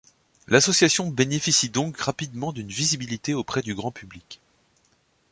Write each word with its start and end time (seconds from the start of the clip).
L'association 0.47 1.11
bénéficie 1.11 1.69
donc 1.69 1.95
rapidement 1.99 2.53
d'une 2.53 2.69
visibilité 2.71 3.35
auprès 3.35 3.61
du 3.61 3.75
grand 3.75 3.91
public. 3.91 4.41